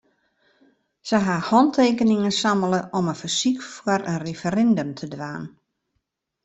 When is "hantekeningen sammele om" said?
1.49-3.13